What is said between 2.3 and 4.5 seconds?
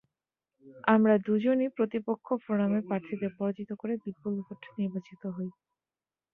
ফেরামের প্রার্থীদের পরাজিত করে বিপুল